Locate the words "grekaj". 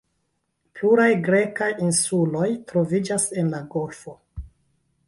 1.27-1.69